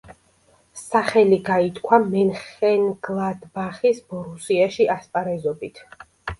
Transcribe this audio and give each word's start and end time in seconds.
სახელი 0.83 1.37
გაითქვა 1.49 1.99
მენხენგლადბახის 2.07 4.03
ბორუსიაში 4.11 4.91
ასპარეზობით. 4.99 5.89